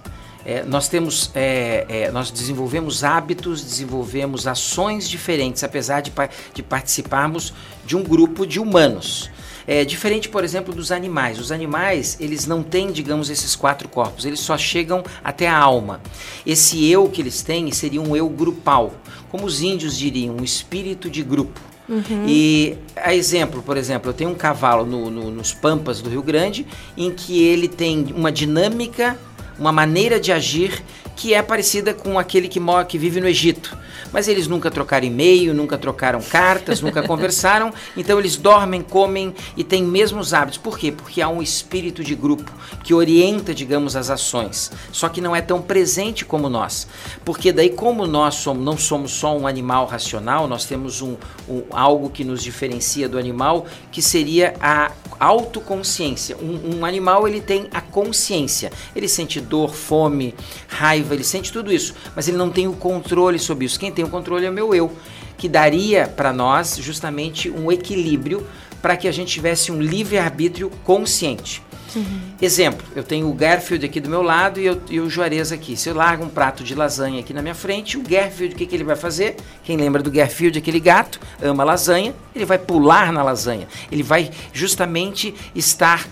É, 0.45 0.63
nós 0.63 0.89
temos, 0.89 1.31
é, 1.35 1.85
é, 1.87 2.11
nós 2.11 2.31
desenvolvemos 2.31 3.03
hábitos, 3.03 3.63
desenvolvemos 3.63 4.47
ações 4.47 5.09
diferentes, 5.09 5.63
apesar 5.63 6.01
de, 6.01 6.11
de 6.53 6.63
participarmos 6.63 7.53
de 7.85 7.95
um 7.95 8.03
grupo 8.03 8.45
de 8.45 8.59
humanos. 8.59 9.29
É 9.67 9.83
diferente, 9.83 10.29
por 10.29 10.45
exemplo, 10.45 10.73
dos 10.73 10.91
animais. 10.91 11.37
Os 11.39 11.51
animais, 11.51 12.15
eles 12.21 12.47
não 12.47 12.63
têm, 12.63 12.89
digamos, 12.91 13.29
esses 13.29 13.53
quatro 13.55 13.89
corpos, 13.89 14.23
eles 14.23 14.39
só 14.39 14.57
chegam 14.57 15.03
até 15.21 15.47
a 15.47 15.57
alma. 15.57 15.99
Esse 16.45 16.89
eu 16.89 17.09
que 17.09 17.21
eles 17.21 17.41
têm 17.41 17.69
seria 17.71 18.01
um 18.01 18.15
eu 18.15 18.29
grupal, 18.29 18.93
como 19.29 19.45
os 19.45 19.61
índios 19.61 19.97
diriam, 19.97 20.37
um 20.37 20.43
espírito 20.43 21.09
de 21.09 21.21
grupo. 21.21 21.59
Uhum. 21.89 22.25
E 22.27 22.77
a 22.95 23.13
exemplo, 23.15 23.61
por 23.61 23.77
exemplo, 23.77 24.09
eu 24.09 24.13
tenho 24.13 24.29
um 24.29 24.35
cavalo 24.35 24.85
no, 24.85 25.09
no, 25.09 25.31
nos 25.31 25.53
Pampas 25.53 26.01
do 26.01 26.09
Rio 26.09 26.21
Grande 26.21 26.65
em 26.97 27.11
que 27.11 27.43
ele 27.43 27.67
tem 27.67 28.13
uma 28.15 28.31
dinâmica, 28.31 29.17
uma 29.59 29.71
maneira 29.71 30.19
de 30.19 30.31
agir 30.31 30.83
que 31.15 31.33
é 31.33 31.41
parecida 31.41 31.93
com 31.93 32.19
aquele 32.19 32.47
que, 32.47 32.59
mora, 32.59 32.85
que 32.85 32.97
vive 32.97 33.19
no 33.19 33.27
Egito 33.27 33.77
mas 34.11 34.27
eles 34.27 34.47
nunca 34.47 34.71
trocaram 34.71 35.05
e-mail, 35.05 35.53
nunca 35.53 35.77
trocaram 35.77 36.21
cartas, 36.21 36.81
nunca 36.81 37.03
conversaram, 37.07 37.73
então 37.95 38.19
eles 38.19 38.35
dormem, 38.35 38.81
comem 38.81 39.33
e 39.55 39.63
têm 39.63 39.83
mesmos 39.83 40.33
hábitos. 40.33 40.57
Por 40.57 40.77
quê? 40.77 40.91
Porque 40.91 41.21
há 41.21 41.29
um 41.29 41.41
espírito 41.41 42.03
de 42.03 42.15
grupo 42.15 42.51
que 42.83 42.93
orienta, 42.93 43.53
digamos, 43.53 43.95
as 43.95 44.09
ações, 44.09 44.71
só 44.91 45.09
que 45.09 45.21
não 45.21 45.35
é 45.35 45.41
tão 45.41 45.61
presente 45.61 46.25
como 46.25 46.49
nós. 46.49 46.87
Porque 47.23 47.51
daí, 47.51 47.69
como 47.69 48.05
nós 48.07 48.35
somos, 48.35 48.63
não 48.63 48.77
somos 48.77 49.11
só 49.11 49.37
um 49.37 49.47
animal 49.47 49.85
racional, 49.85 50.47
nós 50.47 50.65
temos 50.65 51.01
um, 51.01 51.15
um 51.49 51.63
algo 51.71 52.09
que 52.09 52.23
nos 52.23 52.41
diferencia 52.41 53.09
do 53.09 53.17
animal, 53.17 53.65
que 53.91 54.01
seria 54.01 54.53
a 54.61 54.91
autoconsciência. 55.19 56.37
Um, 56.37 56.77
um, 56.77 56.85
animal 56.85 57.27
ele 57.27 57.41
tem 57.41 57.67
a 57.73 57.81
consciência. 57.81 58.71
Ele 58.95 59.07
sente 59.07 59.41
dor, 59.47 59.73
fome, 59.73 60.35
raiva, 60.67 61.13
ele 61.13 61.23
sente 61.23 61.51
tudo 61.51 61.71
isso, 61.71 61.95
mas 62.15 62.27
ele 62.27 62.37
não 62.37 62.49
tem 62.49 62.67
o 62.67 62.73
controle 62.73 63.39
sobre 63.39 63.65
isso. 63.65 63.79
Quem 63.79 63.91
tem 63.91 64.05
o 64.05 64.09
controle 64.09 64.45
é 64.45 64.49
o 64.49 64.53
meu 64.53 64.75
eu, 64.75 64.91
que 65.37 65.47
daria 65.47 66.07
para 66.07 66.33
nós 66.33 66.77
justamente 66.77 67.49
um 67.49 67.71
equilíbrio 67.71 68.45
para 68.81 68.95
que 68.95 69.07
a 69.07 69.11
gente 69.11 69.31
tivesse 69.31 69.71
um 69.71 69.81
livre-arbítrio 69.81 70.71
consciente. 70.83 71.61
Uhum. 71.95 72.19
Exemplo, 72.41 72.85
eu 72.95 73.03
tenho 73.03 73.29
o 73.29 73.33
Garfield 73.33 73.85
aqui 73.85 73.99
do 73.99 74.09
meu 74.09 74.21
lado 74.21 74.59
e, 74.59 74.65
eu, 74.65 74.81
e 74.89 74.99
o 74.99 75.09
Juarez 75.09 75.51
aqui. 75.51 75.75
Se 75.75 75.89
eu 75.89 75.95
largo 75.95 76.23
um 76.23 76.29
prato 76.29 76.63
de 76.63 76.75
lasanha 76.75 77.19
aqui 77.19 77.33
na 77.33 77.41
minha 77.41 77.55
frente, 77.55 77.97
o 77.97 78.01
Garfield, 78.01 78.53
o 78.53 78.57
que, 78.57 78.65
que 78.65 78.75
ele 78.75 78.83
vai 78.83 78.95
fazer? 78.95 79.35
Quem 79.63 79.77
lembra 79.77 80.03
do 80.03 80.11
Garfield, 80.11 80.57
aquele 80.57 80.79
gato, 80.79 81.19
ama 81.41 81.63
lasanha, 81.63 82.13
ele 82.35 82.45
vai 82.45 82.57
pular 82.57 83.11
na 83.11 83.23
lasanha. 83.23 83.67
Ele 83.91 84.03
vai 84.03 84.29
justamente 84.53 85.33
estar 85.55 86.07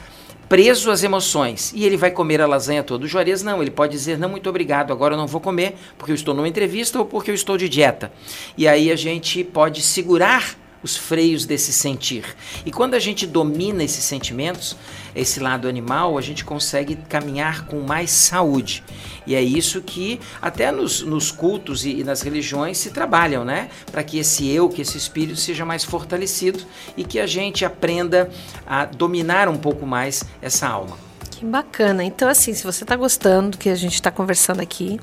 preso 0.48 0.92
às 0.92 1.04
emoções 1.04 1.72
e 1.76 1.86
ele 1.86 1.98
vai 1.98 2.12
comer 2.12 2.42
a 2.42 2.48
lasanha 2.48 2.84
toda. 2.84 3.06
O 3.06 3.08
Juarez 3.08 3.44
não, 3.44 3.62
ele 3.62 3.72
pode 3.72 3.92
dizer 3.92 4.18
não, 4.18 4.30
muito 4.30 4.50
obrigado, 4.50 4.92
agora 4.92 5.14
eu 5.14 5.18
não 5.18 5.28
vou 5.28 5.42
comer 5.42 5.76
porque 5.98 6.12
eu 6.12 6.16
estou 6.16 6.34
numa 6.34 6.48
entrevista 6.48 7.00
ou 7.00 7.06
porque 7.06 7.32
eu 7.32 7.36
estou 7.36 7.58
de 7.58 7.70
dieta. 7.70 8.12
E 8.58 8.68
aí 8.68 8.92
a 8.92 8.96
gente 8.96 9.44
pode 9.44 9.82
segurar 9.82 10.65
os 10.86 10.96
freios 10.96 11.48
desse 11.48 11.74
sentir. 11.74 12.24
E 12.64 12.72
quando 12.72 12.94
a 12.94 13.00
gente 13.00 13.26
domina 13.26 13.84
esses 13.84 14.04
sentimentos, 14.04 14.78
esse 15.16 15.40
lado 15.40 15.68
animal, 15.68 16.16
a 16.16 16.22
gente 16.22 16.46
consegue 16.46 16.96
caminhar 16.96 17.66
com 17.66 17.82
mais 17.82 18.12
saúde. 18.12 18.84
E 19.26 19.34
é 19.34 19.42
isso 19.42 19.82
que 19.82 20.20
até 20.40 20.72
nos, 20.72 21.02
nos 21.02 21.32
cultos 21.32 21.86
e, 21.86 22.02
e 22.02 22.04
nas 22.04 22.22
religiões 22.22 22.78
se 22.78 22.92
trabalham, 22.92 23.44
né? 23.44 23.70
Para 23.92 24.04
que 24.04 24.20
esse 24.20 24.48
eu, 24.48 24.70
que 24.70 24.84
esse 24.84 24.96
espírito 24.96 25.40
seja 25.40 25.66
mais 25.66 25.84
fortalecido 25.84 26.64
e 26.96 27.04
que 27.04 27.20
a 27.20 27.26
gente 27.26 27.66
aprenda 27.66 28.30
a 28.68 28.86
dominar 28.86 29.50
um 29.50 29.58
pouco 29.58 29.88
mais 29.88 30.24
essa 30.40 30.68
alma. 30.68 31.05
Que 31.38 31.44
bacana. 31.44 32.02
Então, 32.02 32.30
assim, 32.30 32.54
se 32.54 32.64
você 32.64 32.86
está 32.86 32.96
gostando 32.96 33.52
do 33.52 33.58
que 33.58 33.68
a 33.68 33.76
gente 33.76 33.96
está 33.96 34.10
conversando 34.10 34.62
aqui, 34.62 34.98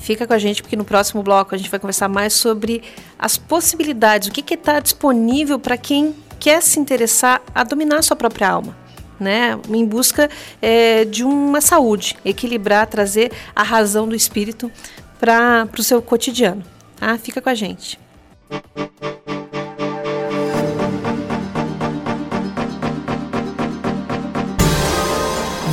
fica 0.00 0.26
com 0.26 0.32
a 0.32 0.38
gente, 0.38 0.60
porque 0.60 0.74
no 0.74 0.84
próximo 0.84 1.22
bloco 1.22 1.54
a 1.54 1.58
gente 1.58 1.70
vai 1.70 1.78
conversar 1.78 2.08
mais 2.08 2.32
sobre 2.32 2.82
as 3.16 3.38
possibilidades, 3.38 4.26
o 4.26 4.32
que 4.32 4.54
está 4.54 4.80
disponível 4.80 5.56
para 5.56 5.76
quem 5.76 6.16
quer 6.40 6.60
se 6.62 6.80
interessar 6.80 7.40
a 7.54 7.62
dominar 7.62 7.98
a 7.98 8.02
sua 8.02 8.16
própria 8.16 8.50
alma. 8.50 8.76
Né, 9.20 9.58
em 9.68 9.84
busca 9.84 10.30
é, 10.62 11.04
de 11.04 11.24
uma 11.24 11.60
saúde, 11.60 12.16
equilibrar, 12.24 12.86
trazer 12.86 13.32
a 13.54 13.64
razão 13.64 14.06
do 14.06 14.14
espírito 14.14 14.70
para 15.18 15.68
o 15.76 15.82
seu 15.82 16.00
cotidiano. 16.00 16.62
Ah, 17.00 17.18
fica 17.18 17.42
com 17.42 17.48
a 17.48 17.54
gente. 17.54 17.98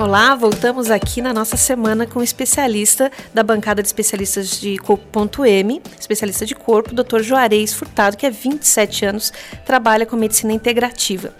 Olá, 0.00 0.34
voltamos 0.34 0.90
aqui 0.90 1.20
na 1.20 1.30
nossa 1.30 1.58
semana 1.58 2.06
com 2.06 2.20
o 2.20 2.22
especialista 2.22 3.12
da 3.34 3.42
bancada 3.42 3.82
de 3.82 3.88
especialistas 3.88 4.58
de 4.58 4.78
corpo 4.78 5.44
M, 5.44 5.82
especialista 6.00 6.46
de 6.46 6.54
corpo, 6.54 6.94
Dr. 6.94 7.20
Juarez 7.20 7.74
Furtado, 7.74 8.16
que 8.16 8.24
há 8.24 8.30
27 8.30 9.04
anos 9.04 9.30
trabalha 9.66 10.06
com 10.06 10.16
medicina 10.16 10.54
integrativa. 10.54 11.34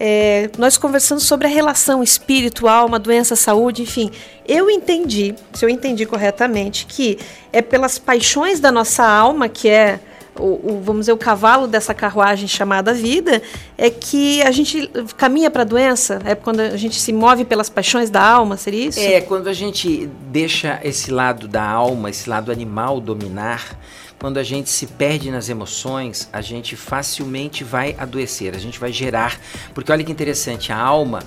É, 0.00 0.50
nós 0.58 0.76
conversamos 0.76 1.22
sobre 1.22 1.46
a 1.46 1.50
relação 1.50 2.02
espírito, 2.02 2.66
alma, 2.66 2.98
doença, 2.98 3.36
saúde, 3.36 3.82
enfim. 3.82 4.10
Eu 4.48 4.68
entendi, 4.68 5.36
se 5.52 5.64
eu 5.64 5.68
entendi 5.68 6.04
corretamente, 6.04 6.86
que 6.86 7.20
é 7.52 7.62
pelas 7.62 8.00
paixões 8.00 8.58
da 8.58 8.72
nossa 8.72 9.06
alma, 9.06 9.48
que 9.48 9.68
é 9.68 10.00
o, 10.38 10.72
o, 10.72 10.80
vamos 10.82 11.02
dizer, 11.02 11.12
o 11.12 11.16
cavalo 11.16 11.66
dessa 11.66 11.92
carruagem 11.94 12.48
chamada 12.48 12.92
vida, 12.94 13.42
é 13.76 13.90
que 13.90 14.42
a 14.42 14.50
gente 14.50 14.90
caminha 15.16 15.50
para 15.50 15.62
a 15.62 15.64
doença? 15.64 16.20
É 16.24 16.34
quando 16.34 16.60
a 16.60 16.76
gente 16.76 17.00
se 17.00 17.12
move 17.12 17.44
pelas 17.44 17.68
paixões 17.68 18.10
da 18.10 18.22
alma, 18.22 18.56
seria 18.56 18.88
isso? 18.88 19.00
É, 19.00 19.20
quando 19.20 19.48
a 19.48 19.52
gente 19.52 20.08
deixa 20.30 20.80
esse 20.82 21.10
lado 21.10 21.46
da 21.46 21.64
alma, 21.64 22.10
esse 22.10 22.28
lado 22.28 22.50
animal 22.50 23.00
dominar, 23.00 23.78
quando 24.18 24.38
a 24.38 24.42
gente 24.44 24.70
se 24.70 24.86
perde 24.86 25.30
nas 25.30 25.48
emoções, 25.48 26.28
a 26.32 26.40
gente 26.40 26.76
facilmente 26.76 27.64
vai 27.64 27.96
adoecer, 27.98 28.54
a 28.54 28.58
gente 28.58 28.78
vai 28.78 28.92
gerar. 28.92 29.38
Porque 29.74 29.90
olha 29.90 30.04
que 30.04 30.12
interessante, 30.12 30.72
a 30.72 30.78
alma 30.78 31.24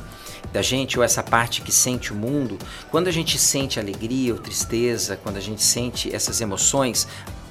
da 0.54 0.62
gente, 0.62 0.98
ou 0.98 1.04
essa 1.04 1.22
parte 1.22 1.62
que 1.62 1.72
sente 1.72 2.14
o 2.14 2.16
mundo, 2.16 2.58
quando 2.90 3.10
a 3.10 3.12
gente 3.12 3.38
sente 3.38 3.78
alegria 3.78 4.34
ou 4.34 4.40
tristeza, 4.40 5.20
quando 5.22 5.36
a 5.36 5.42
gente 5.42 5.62
sente 5.62 6.16
essas 6.16 6.40
emoções, 6.40 7.06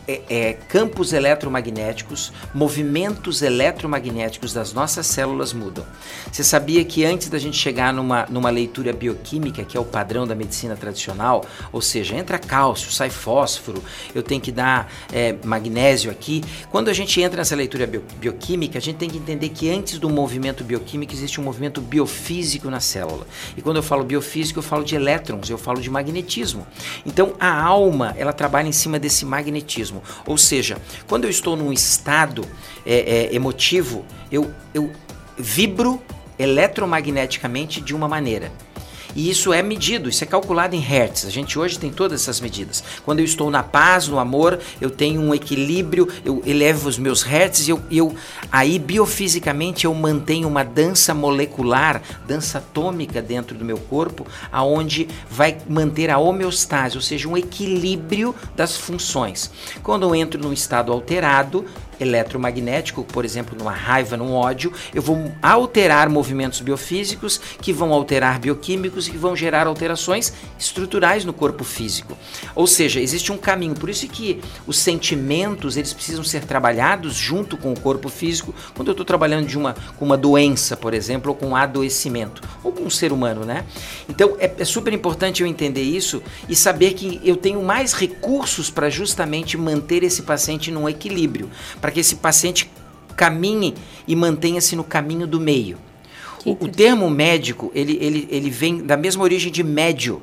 é, 0.07 0.21
é, 0.29 0.53
campos 0.69 1.13
eletromagnéticos, 1.13 2.33
movimentos 2.53 3.43
eletromagnéticos 3.43 4.53
das 4.53 4.73
nossas 4.73 5.07
células 5.07 5.53
mudam. 5.53 5.85
Você 6.31 6.45
sabia 6.45 6.85
que 6.85 7.05
antes 7.05 7.29
da 7.29 7.39
gente 7.39 7.57
chegar 7.57 7.93
numa, 7.93 8.27
numa 8.29 8.51
leitura 8.51 8.93
bioquímica, 8.93 9.65
que 9.65 9.77
é 9.77 9.81
o 9.81 9.85
padrão 9.85 10.27
da 10.27 10.35
medicina 10.35 10.77
tradicional, 10.77 11.45
ou 11.73 11.81
seja, 11.81 12.15
entra 12.15 12.39
cálcio, 12.39 12.93
sai 12.93 13.11
fósforo, 13.11 13.83
eu 14.15 14.23
tenho 14.23 14.41
que 14.41 14.53
dar 14.53 14.93
é, 15.13 15.35
magnésio 15.45 16.11
aqui. 16.11 16.45
Quando 16.71 16.89
a 16.89 16.93
gente 16.93 17.21
entra 17.21 17.39
nessa 17.39 17.57
leitura 17.57 17.87
bio, 17.87 18.03
bioquímica, 18.19 18.79
a 18.79 18.83
gente 18.83 18.97
tem 18.97 19.09
que 19.09 19.17
entender 19.17 19.49
que 19.49 19.71
antes 19.71 19.99
do 19.99 20.11
movimento 20.11 20.63
bioquímico 20.63 21.13
existe 21.13 21.41
um 21.41 21.45
movimento 21.45 21.81
biofísico 21.81 22.69
na 22.69 22.81
célula. 22.81 23.27
E 23.57 23.63
quando 23.63 23.77
eu 23.77 23.83
falo 23.83 24.05
biofísico, 24.05 24.59
eu 24.59 24.63
falo 24.63 24.85
de 24.85 24.95
elétrons, 24.95 25.49
eu 25.49 25.59
falo 25.59 25.81
de 25.81 25.89
magnetismo. 25.89 26.67
Então 27.07 27.35
a 27.41 27.63
alma, 27.63 28.15
ela 28.19 28.33
trabalha 28.33 28.69
em 28.69 28.73
cima 28.73 28.99
desse 28.99 29.25
magnetismo 29.25 29.94
mesmo. 29.95 30.03
Ou 30.27 30.37
seja, 30.37 30.77
quando 31.07 31.25
eu 31.25 31.31
estou 31.31 31.57
num 31.57 31.73
estado 31.73 32.45
é, 32.85 33.29
é, 33.29 33.35
emotivo, 33.35 34.05
eu, 34.31 34.53
eu 34.73 34.91
vibro 35.39 36.03
eletromagneticamente 36.39 37.81
de 37.81 37.95
uma 37.95 38.09
maneira. 38.09 38.51
E 39.15 39.31
isso 39.31 39.53
é 39.53 39.63
medido, 39.63 40.09
isso 40.09 40.25
é 40.25 40.27
calculado 40.27 40.75
em 40.75 40.81
hertz. 40.81 41.25
A 41.25 41.31
gente 41.31 41.59
hoje 41.59 41.79
tem 41.79 41.91
todas 41.91 42.23
essas 42.23 42.41
medidas. 42.41 42.83
Quando 43.05 43.21
eu 43.21 43.25
estou 43.25 43.51
na 43.51 43.63
paz, 43.63 44.09
no 44.09 44.19
amor, 44.19 44.59
eu 44.81 44.91
tenho 44.91 45.21
um 45.21 45.35
equilíbrio, 45.35 46.09
eu 46.25 46.43
elevo 46.45 46.89
os 46.89 46.99
meus 46.99 47.23
hertz 47.23 47.67
e 47.67 47.71
eu, 47.71 47.81
eu 47.91 48.15
aí 48.51 48.79
biofisicamente 48.79 49.85
eu 49.85 49.95
mantenho 49.95 50.49
uma 50.49 50.65
dança 50.65 51.15
molecular, 51.15 52.03
dança 52.27 52.59
atômica 52.59 53.23
dentro 53.23 53.57
do 53.57 53.65
meu 53.65 53.79
corpo, 53.79 54.27
aonde 54.51 55.09
vai 55.31 55.59
manter 55.69 56.11
a 56.11 56.19
homeostase, 56.19 56.97
ou 56.97 57.03
seja, 57.03 57.29
um 57.29 57.37
equilíbrio 57.37 58.35
das 58.57 58.77
funções. 58.77 59.51
Quando 59.83 60.03
eu 60.05 60.15
entro 60.15 60.41
num 60.41 60.53
estado 60.53 60.93
alterado, 60.93 61.65
eletromagnético, 62.01 63.05
por 63.05 63.25
exemplo, 63.25 63.57
numa 63.57 63.73
raiva, 63.73 64.17
num 64.17 64.33
ódio, 64.35 64.73
eu 64.95 65.03
vou 65.03 65.33
alterar 65.43 66.09
movimentos 66.09 66.61
biofísicos 66.61 67.41
que 67.61 67.73
vão 67.73 67.93
alterar 67.93 68.39
bioquímicos 68.39 69.09
e 69.09 69.13
que 69.13 69.17
vão 69.17 69.35
gerar 69.37 69.67
alterações 69.67 70.33
estruturais 70.59 71.25
no 71.25 71.33
corpo 71.33 71.65
físico. 71.65 72.17
Ou 72.55 72.67
seja, 72.67 73.01
existe 73.01 73.33
um 73.33 73.39
caminho, 73.39 73.75
por 73.75 73.91
isso 73.91 74.07
que 74.09 74.41
os 74.67 74.79
sentimentos, 74.79 75.77
eles 75.77 75.93
precisam 75.93 76.25
ser 76.25 76.45
trabalhados 76.45 77.15
junto 77.15 77.57
com 77.57 77.73
o 77.73 77.79
corpo 77.79 78.09
físico, 78.09 78.55
quando 78.75 78.89
eu 78.89 78.93
estou 78.93 79.05
trabalhando 79.05 79.47
de 79.47 79.59
uma, 79.59 79.75
com 79.99 80.05
uma 80.05 80.17
doença, 80.17 80.77
por 80.77 80.95
exemplo, 80.95 81.31
ou 81.31 81.37
com 81.37 81.49
um 81.49 81.57
adoecimento, 81.57 82.43
ou 82.63 82.73
com 82.73 82.85
um 82.85 82.91
ser 82.91 83.13
humano, 83.13 83.45
né? 83.45 83.65
Então, 84.09 84.37
é, 84.39 84.53
é 84.59 84.65
super 84.65 84.93
importante 84.93 85.43
eu 85.43 85.47
entender 85.47 85.83
isso 85.83 86.23
e 86.49 86.57
saber 86.57 86.95
que 86.95 87.21
eu 87.25 87.37
tenho 87.37 87.63
mais 87.63 87.93
recursos 87.93 88.71
para 88.71 88.89
justamente 88.89 89.57
manter 89.57 90.03
esse 90.03 90.23
paciente 90.23 90.71
num 90.71 90.89
equilíbrio, 90.89 91.51
para 91.85 91.93
que 91.93 92.01
esse 92.01 92.17
paciente 92.17 92.71
caminhe 93.15 93.75
e 94.09 94.17
mantenha-se 94.17 94.75
no 94.75 94.83
caminho 94.83 95.27
do 95.27 95.39
meio. 95.39 95.77
O, 96.43 96.53
o, 96.53 96.67
termo 96.67 97.11
médico, 97.11 97.71
ele, 97.75 97.99
ele, 98.01 98.27
ele 98.31 98.49
vem 98.49 98.79
da 98.79 98.97
mesma 98.97 99.23
origem 99.23 99.53
de 99.53 99.63
médio, 99.63 100.23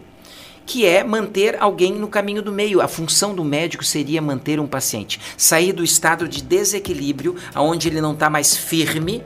que 0.66 0.88
é 0.88 1.04
manter 1.04 1.62
alguém 1.62 1.94
no 1.94 2.08
caminho 2.08 2.42
do 2.42 2.52
meio. 2.52 2.82
A 2.82 2.88
função 2.88 3.36
do 3.36 3.44
médico 3.44 3.84
seria 3.84 4.24
manter 4.24 4.60
um 4.60 4.66
paciente, 4.66 5.22
sair 5.38 5.72
do 5.72 5.84
estado 5.84 6.28
de 6.28 6.42
desequilíbrio, 6.42 7.36
aonde 7.54 7.90
ele 7.90 8.02
não 8.02 8.14
está 8.14 8.28
mais 8.28 8.58
firme, 8.58 9.24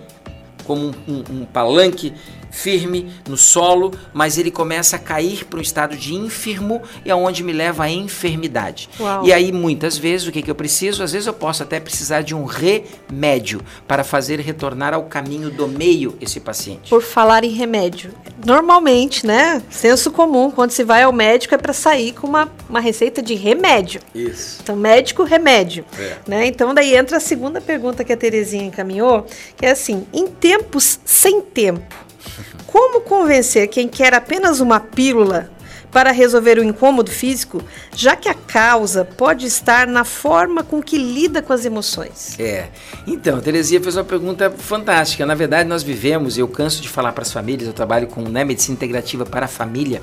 como 0.65 0.87
um, 0.87 0.93
um, 1.07 1.23
um 1.29 1.45
palanque 1.45 2.11
firme 2.55 3.11
no 3.27 3.35
solo, 3.35 3.91
mas 4.13 4.37
ele 4.37 4.49
começa 4.49 4.95
a 4.95 4.99
cair 4.99 5.45
para 5.45 5.59
um 5.59 5.61
estado 5.61 5.95
de 5.95 6.15
infirmo 6.15 6.81
e 7.03 7.11
aonde 7.11 7.43
me 7.43 7.51
leva 7.51 7.83
à 7.83 7.89
enfermidade. 7.89 8.89
Uau. 8.99 9.25
E 9.25 9.33
aí 9.33 9.51
muitas 9.51 9.97
vezes 9.97 10.27
o 10.27 10.31
que, 10.31 10.41
que 10.41 10.49
eu 10.49 10.55
preciso? 10.55 11.03
Às 11.03 11.11
vezes 11.11 11.27
eu 11.27 11.33
posso 11.33 11.63
até 11.63 11.79
precisar 11.79 12.21
de 12.21 12.33
um 12.33 12.45
remédio 12.45 13.61
para 13.87 14.03
fazer 14.03 14.39
retornar 14.39 14.93
ao 14.93 15.03
caminho 15.03 15.51
do 15.51 15.67
meio 15.67 16.15
esse 16.21 16.39
paciente. 16.39 16.89
Por 16.89 17.01
falar 17.01 17.43
em 17.43 17.51
remédio, 17.51 18.11
normalmente, 18.45 19.25
né, 19.25 19.61
senso 19.69 20.11
comum, 20.11 20.49
quando 20.49 20.71
se 20.71 20.83
vai 20.83 21.03
ao 21.03 21.11
médico 21.11 21.53
é 21.53 21.57
para 21.57 21.73
sair 21.73 22.13
com 22.13 22.25
uma, 22.25 22.49
uma 22.69 22.79
receita 22.79 23.21
de 23.21 23.35
remédio. 23.35 23.99
Isso. 24.13 24.59
Então 24.63 24.75
médico, 24.75 25.23
remédio. 25.23 25.83
É. 25.99 26.15
Né? 26.25 26.47
Então 26.47 26.73
daí 26.73 26.95
entra 26.95 27.17
a 27.17 27.19
segunda 27.19 27.59
pergunta 27.59 28.03
que 28.03 28.13
a 28.13 28.17
Terezinha 28.17 28.65
encaminhou, 28.65 29.25
que 29.57 29.65
é 29.65 29.71
assim, 29.71 30.05
em 30.13 30.27
tempos 30.27 30.99
sem 31.03 31.41
tempo, 31.41 32.04
como 32.65 33.01
convencer 33.01 33.67
quem 33.67 33.87
quer 33.87 34.13
apenas 34.13 34.59
uma 34.59 34.79
pílula 34.79 35.49
para 35.95 36.11
resolver 36.11 36.59
o 36.59 36.63
incômodo 36.65 37.09
físico, 37.09 37.63
já 37.95 38.17
que 38.17 38.27
a 38.27 38.33
causa 38.33 39.05
pode 39.05 39.45
estar 39.45 39.87
na 39.87 40.03
forma 40.03 40.61
com 40.61 40.83
que 40.83 40.97
lida 40.97 41.41
com 41.41 41.53
as 41.53 41.63
emoções. 41.63 42.37
É. 42.37 42.67
Então, 43.07 43.39
Teresia 43.39 43.79
fez 43.79 43.95
uma 43.95 44.03
pergunta 44.03 44.51
fantástica. 44.51 45.25
Na 45.25 45.35
verdade, 45.35 45.69
nós 45.69 45.83
vivemos, 45.83 46.37
eu 46.37 46.49
canso 46.49 46.81
de 46.81 46.89
falar 46.89 47.13
para 47.13 47.21
as 47.21 47.31
famílias, 47.31 47.65
eu 47.65 47.73
trabalho 47.73 48.07
com 48.07 48.23
né, 48.23 48.43
medicina 48.43 48.75
integrativa 48.75 49.25
para 49.25 49.45
a 49.45 49.47
família, 49.47 50.01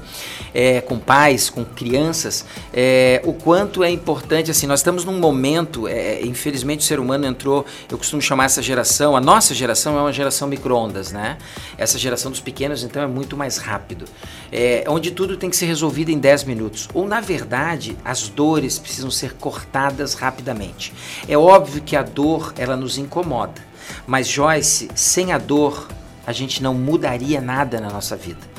é, 0.54 0.80
com 0.80 0.98
pais, 0.98 1.50
com 1.50 1.62
crianças, 1.62 2.46
é, 2.72 3.20
o 3.22 3.34
quanto 3.34 3.84
é 3.84 3.90
importante, 3.90 4.50
assim, 4.50 4.66
nós 4.66 4.80
estamos 4.80 5.04
num 5.04 5.18
momento, 5.18 5.86
é, 5.86 6.22
infelizmente 6.22 6.80
o 6.80 6.84
ser 6.84 7.00
humano 7.00 7.26
entrou, 7.26 7.66
eu 7.90 7.98
costumo 7.98 8.22
chamar 8.22 8.46
essa 8.46 8.62
geração, 8.62 9.14
a 9.14 9.20
nossa 9.20 9.54
geração 9.54 9.98
é 9.98 10.00
uma 10.00 10.12
geração 10.12 10.48
micro-ondas, 10.48 11.12
né? 11.12 11.36
Essa 11.76 11.98
geração 11.98 12.30
dos 12.30 12.40
pequenos, 12.40 12.82
então, 12.82 13.02
é 13.02 13.06
muito 13.06 13.36
mais 13.36 13.58
rápido. 13.58 14.06
É, 14.50 14.84
onde 14.88 15.10
tudo 15.10 15.36
tem 15.36 15.50
que 15.50 15.56
ser 15.56 15.66
resolvido 15.66 15.81
resolvida 15.82 16.12
em 16.12 16.18
10 16.18 16.44
minutos. 16.44 16.88
Ou, 16.94 17.08
na 17.08 17.20
verdade, 17.20 17.98
as 18.04 18.28
dores 18.28 18.78
precisam 18.78 19.10
ser 19.10 19.34
cortadas 19.34 20.14
rapidamente. 20.14 20.94
É 21.26 21.36
óbvio 21.36 21.82
que 21.82 21.96
a 21.96 22.02
dor 22.02 22.54
ela 22.56 22.76
nos 22.76 22.98
incomoda, 22.98 23.60
mas 24.06 24.28
Joyce, 24.28 24.88
sem 24.94 25.32
a 25.32 25.38
dor, 25.38 25.88
a 26.24 26.32
gente 26.32 26.62
não 26.62 26.72
mudaria 26.72 27.40
nada 27.40 27.80
na 27.80 27.90
nossa 27.90 28.14
vida. 28.14 28.51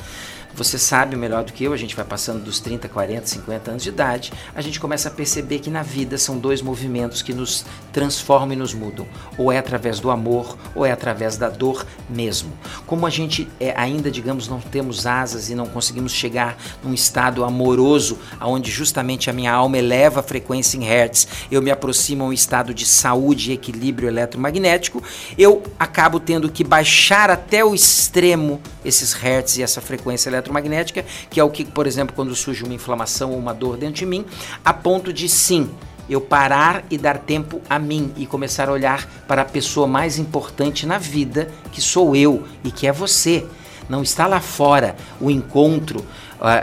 Você 0.56 0.78
sabe 0.78 1.16
melhor 1.16 1.44
do 1.44 1.52
que 1.52 1.64
eu, 1.64 1.72
a 1.72 1.76
gente 1.76 1.96
vai 1.96 2.04
passando 2.04 2.42
dos 2.42 2.60
30, 2.60 2.88
40, 2.88 3.26
50 3.26 3.70
anos 3.70 3.82
de 3.82 3.88
idade, 3.88 4.32
a 4.54 4.60
gente 4.60 4.78
começa 4.78 5.08
a 5.08 5.10
perceber 5.10 5.58
que 5.58 5.70
na 5.70 5.82
vida 5.82 6.16
são 6.16 6.38
dois 6.38 6.62
movimentos 6.62 7.22
que 7.22 7.32
nos 7.32 7.64
transformam 7.92 8.52
e 8.52 8.56
nos 8.56 8.74
mudam. 8.74 9.06
Ou 9.36 9.50
é 9.50 9.58
através 9.58 10.00
do 10.00 10.10
amor, 10.10 10.56
ou 10.74 10.86
é 10.86 10.92
através 10.92 11.36
da 11.36 11.48
dor 11.48 11.84
mesmo. 12.08 12.52
Como 12.86 13.06
a 13.06 13.10
gente 13.10 13.48
é, 13.58 13.74
ainda, 13.76 14.10
digamos, 14.10 14.48
não 14.48 14.60
temos 14.60 15.06
asas 15.06 15.50
e 15.50 15.54
não 15.54 15.66
conseguimos 15.66 16.12
chegar 16.12 16.56
num 16.82 16.94
estado 16.94 17.44
amoroso, 17.44 18.18
onde 18.40 18.70
justamente 18.70 19.28
a 19.28 19.32
minha 19.32 19.52
alma 19.52 19.78
eleva 19.78 20.20
a 20.20 20.22
frequência 20.22 20.76
em 20.76 20.84
hertz, 20.84 21.26
eu 21.50 21.60
me 21.60 21.70
aproximo 21.70 22.24
a 22.24 22.26
um 22.28 22.32
estado 22.32 22.72
de 22.72 22.86
saúde 22.86 23.50
e 23.50 23.54
equilíbrio 23.54 24.08
eletromagnético, 24.08 25.02
eu 25.36 25.62
acabo 25.78 26.20
tendo 26.20 26.50
que 26.50 26.62
baixar 26.62 27.30
até 27.30 27.64
o 27.64 27.74
extremo 27.74 28.60
esses 28.84 29.12
hertz 29.12 29.56
e 29.56 29.62
essa 29.62 29.80
frequência 29.80 30.28
eletromagnética, 30.28 30.43
que 31.30 31.40
é 31.40 31.44
o 31.44 31.50
que, 31.50 31.64
por 31.64 31.86
exemplo, 31.86 32.14
quando 32.14 32.34
surge 32.34 32.64
uma 32.64 32.74
inflamação 32.74 33.32
ou 33.32 33.38
uma 33.38 33.54
dor 33.54 33.76
dentro 33.76 33.96
de 33.96 34.06
mim, 34.06 34.24
a 34.64 34.72
ponto 34.72 35.12
de 35.12 35.28
sim, 35.28 35.70
eu 36.08 36.20
parar 36.20 36.84
e 36.90 36.98
dar 36.98 37.18
tempo 37.18 37.60
a 37.68 37.78
mim 37.78 38.12
e 38.16 38.26
começar 38.26 38.68
a 38.68 38.72
olhar 38.72 39.08
para 39.26 39.42
a 39.42 39.44
pessoa 39.44 39.86
mais 39.86 40.18
importante 40.18 40.86
na 40.86 40.98
vida, 40.98 41.50
que 41.72 41.80
sou 41.80 42.14
eu 42.14 42.44
e 42.62 42.70
que 42.70 42.86
é 42.86 42.92
você. 42.92 43.46
Não 43.88 44.02
está 44.02 44.26
lá 44.26 44.40
fora 44.40 44.96
o 45.20 45.30
encontro, 45.30 46.04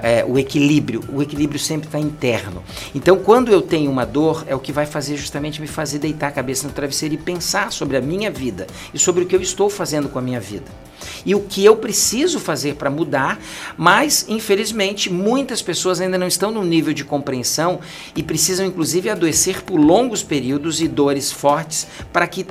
é, 0.02 0.26
o 0.28 0.38
equilíbrio. 0.38 1.04
O 1.12 1.22
equilíbrio 1.22 1.60
sempre 1.60 1.88
está 1.88 2.00
interno. 2.00 2.64
Então, 2.94 3.18
quando 3.18 3.52
eu 3.52 3.62
tenho 3.62 3.90
uma 3.90 4.06
dor, 4.06 4.44
é 4.48 4.56
o 4.56 4.60
que 4.60 4.72
vai 4.72 4.86
fazer 4.86 5.18
justamente 5.18 5.62
me 5.62 5.68
fazer 5.68 6.00
deitar 6.00 6.28
a 6.28 6.32
cabeça 6.32 6.68
no 6.68 6.74
travesseiro 6.74 7.16
e 7.16 7.18
pensar 7.18 7.72
sobre 7.72 7.98
a 7.98 8.02
minha 8.02 8.32
vida 8.32 8.68
e 8.94 9.00
sobre 9.00 9.24
o 9.24 9.26
que 9.26 9.36
eu 9.36 9.42
estou 9.42 9.70
fazendo 9.70 10.10
com 10.10 10.20
a 10.20 10.22
minha 10.22 10.40
vida. 10.40 10.66
E 11.26 11.34
o 11.34 11.42
que 11.42 11.64
eu 11.66 11.76
preciso 11.76 12.40
fazer 12.40 12.76
para 12.76 12.90
mudar, 12.90 13.40
mas 13.78 14.26
infelizmente 14.28 15.12
muitas 15.12 15.62
pessoas 15.62 16.00
ainda 16.00 16.18
não 16.18 16.28
estão 16.28 16.52
no 16.52 16.64
nível 16.64 16.94
de 16.94 17.04
compreensão 17.04 17.80
e 18.16 18.22
precisam 18.22 18.66
inclusive 18.66 19.10
adoecer 19.10 19.64
por 19.64 19.80
longos 19.80 20.24
períodos 20.24 20.82
e 20.82 20.88
dores 20.88 21.32
fortes 21.32 21.88
para 22.12 22.28
que 22.28 22.46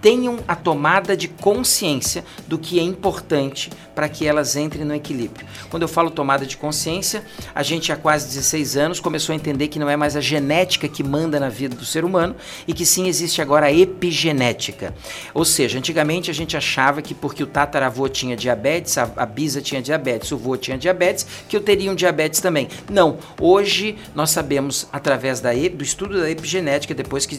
tenham 0.00 0.38
a 0.48 0.56
tomada 0.56 1.16
de 1.16 1.28
consciência 1.28 2.24
do 2.46 2.58
que 2.58 2.78
é 2.78 2.82
importante 2.82 3.70
para 3.94 4.08
que 4.08 4.26
elas 4.26 4.56
entrem 4.56 4.84
no 4.84 4.94
equilíbrio. 4.94 5.46
Quando 5.68 5.82
eu 5.82 5.88
falo 5.88 6.10
tomada 6.10 6.46
de 6.46 6.56
consciência, 6.56 7.22
a 7.54 7.62
gente 7.62 7.92
há 7.92 7.96
quase 7.96 8.28
16 8.28 8.76
anos 8.76 9.00
começou 9.00 9.32
a 9.32 9.36
entender 9.36 9.68
que 9.68 9.78
não 9.78 9.90
é 9.90 9.96
mais 9.96 10.16
a 10.16 10.20
genética 10.20 10.88
que 10.88 11.02
manda 11.02 11.38
na 11.38 11.48
vida 11.48 11.76
do 11.76 11.84
ser 11.84 12.04
humano 12.04 12.34
e 12.66 12.72
que 12.72 12.86
sim 12.86 13.08
existe 13.08 13.42
agora 13.42 13.66
a 13.66 13.72
epigenética. 13.72 14.94
Ou 15.34 15.44
seja, 15.44 15.78
antigamente 15.78 16.30
a 16.30 16.34
gente 16.34 16.56
achava 16.56 17.02
que 17.02 17.14
porque 17.14 17.42
o 17.42 17.46
tataravô 17.46 18.08
tinha 18.08 18.36
diabetes, 18.36 18.96
a, 18.96 19.10
a 19.16 19.26
bisa 19.26 19.60
tinha 19.60 19.82
diabetes, 19.82 20.32
o 20.32 20.38
vô 20.38 20.56
tinha 20.56 20.78
diabetes, 20.78 21.26
que 21.48 21.56
eu 21.56 21.60
teria 21.60 21.90
um 21.90 21.94
diabetes 21.94 22.40
também. 22.40 22.68
Não, 22.90 23.18
hoje 23.38 23.96
nós 24.14 24.30
sabemos 24.30 24.88
através 24.90 25.40
da, 25.40 25.50
do 25.52 25.84
estudo 25.84 26.18
da 26.20 26.30
epigenética, 26.30 26.94
depois 26.94 27.26
que 27.26 27.38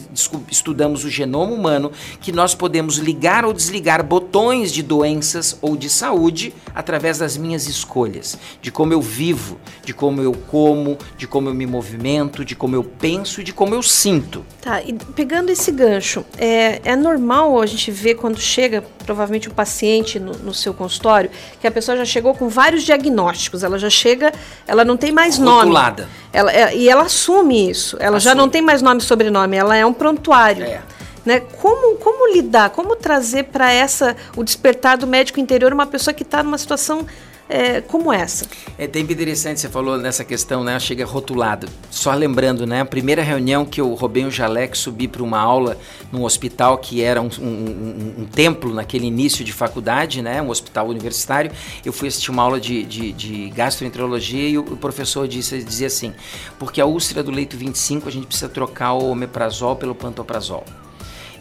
estudamos 0.50 1.04
o 1.04 1.10
genoma 1.10 1.52
humano, 1.52 1.90
que 2.20 2.30
nós 2.30 2.51
nós 2.52 2.54
podemos 2.54 2.96
ligar 2.96 3.46
ou 3.46 3.52
desligar 3.52 4.04
botões 4.04 4.70
de 4.70 4.82
doenças 4.82 5.56
ou 5.62 5.74
de 5.74 5.88
saúde 5.88 6.52
através 6.74 7.16
das 7.16 7.34
minhas 7.34 7.66
escolhas, 7.66 8.38
de 8.60 8.70
como 8.70 8.92
eu 8.92 9.00
vivo, 9.00 9.58
de 9.82 9.94
como 9.94 10.20
eu 10.20 10.32
como, 10.32 10.98
de 11.16 11.26
como 11.26 11.48
eu 11.48 11.54
me 11.54 11.64
movimento, 11.64 12.44
de 12.44 12.54
como 12.54 12.76
eu 12.76 12.84
penso 12.84 13.40
e 13.40 13.44
de 13.44 13.54
como 13.54 13.74
eu 13.74 13.82
sinto. 13.82 14.44
Tá, 14.60 14.82
e 14.82 14.92
pegando 14.92 15.48
esse 15.50 15.72
gancho, 15.72 16.26
é, 16.36 16.80
é 16.84 16.94
normal 16.94 17.58
a 17.60 17.64
gente 17.64 17.90
ver 17.90 18.16
quando 18.16 18.38
chega, 18.38 18.84
provavelmente, 19.06 19.48
um 19.48 19.52
paciente 19.52 20.20
no, 20.20 20.32
no 20.32 20.52
seu 20.52 20.74
consultório, 20.74 21.30
que 21.58 21.66
a 21.66 21.70
pessoa 21.70 21.96
já 21.96 22.04
chegou 22.04 22.34
com 22.34 22.50
vários 22.50 22.82
diagnósticos, 22.82 23.62
ela 23.62 23.78
já 23.78 23.88
chega, 23.88 24.30
ela 24.66 24.84
não 24.84 24.98
tem 24.98 25.10
mais 25.10 25.38
Rotulada. 25.38 26.02
nome. 26.02 26.14
Ela, 26.34 26.52
é, 26.52 26.76
e 26.76 26.88
ela 26.88 27.04
assume 27.04 27.70
isso, 27.70 27.96
ela 27.98 28.18
assume. 28.18 28.30
já 28.30 28.34
não 28.34 28.48
tem 28.50 28.60
mais 28.60 28.82
nome 28.82 29.00
e 29.00 29.04
sobrenome, 29.04 29.56
ela 29.56 29.74
é 29.74 29.86
um 29.86 29.92
prontuário. 29.92 30.64
É. 30.64 30.82
Né? 31.24 31.40
Como, 31.40 31.96
como 31.98 32.32
lidar, 32.34 32.70
como 32.70 32.96
trazer 32.96 33.44
para 33.44 33.72
essa 33.72 34.16
o 34.36 34.42
despertar 34.42 34.98
do 34.98 35.06
médico 35.06 35.38
interior 35.38 35.72
uma 35.72 35.86
pessoa 35.86 36.12
que 36.12 36.22
está 36.22 36.42
numa 36.42 36.58
situação 36.58 37.06
é, 37.52 37.82
como 37.82 38.10
essa? 38.10 38.46
É 38.78 38.86
bem 38.86 39.02
interessante, 39.02 39.60
você 39.60 39.68
falou 39.68 39.98
nessa 39.98 40.24
questão, 40.24 40.64
né? 40.64 40.80
Chega 40.80 41.04
rotulado. 41.04 41.68
Só 41.90 42.14
lembrando, 42.14 42.66
né? 42.66 42.80
A 42.80 42.84
primeira 42.86 43.20
reunião 43.20 43.66
que 43.66 43.78
eu 43.78 43.92
roubei 43.92 44.24
um 44.24 44.30
jaleco, 44.30 44.74
subi 44.74 45.06
para 45.06 45.22
uma 45.22 45.38
aula 45.38 45.76
num 46.10 46.24
hospital 46.24 46.78
que 46.78 47.02
era 47.02 47.20
um, 47.20 47.28
um, 47.38 47.44
um, 47.44 48.14
um, 48.22 48.24
templo 48.24 48.72
naquele 48.72 49.06
início 49.06 49.44
de 49.44 49.52
faculdade, 49.52 50.22
né? 50.22 50.40
Um 50.40 50.48
hospital 50.48 50.88
universitário. 50.88 51.52
Eu 51.84 51.92
fui 51.92 52.08
assistir 52.08 52.30
uma 52.30 52.42
aula 52.42 52.58
de, 52.58 52.84
de, 52.84 53.12
de 53.12 53.50
gastroenterologia 53.50 54.48
e 54.48 54.56
o, 54.56 54.62
o, 54.62 54.76
professor 54.78 55.28
disse, 55.28 55.62
dizia 55.62 55.88
assim: 55.88 56.14
porque 56.58 56.80
a 56.80 56.86
úlcera 56.86 57.22
do 57.22 57.30
leito 57.30 57.54
25 57.54 58.08
a 58.08 58.12
gente 58.12 58.26
precisa 58.26 58.48
trocar 58.48 58.94
o 58.94 59.10
omeprazol 59.10 59.76
pelo 59.76 59.94
pantoprazol. 59.94 60.64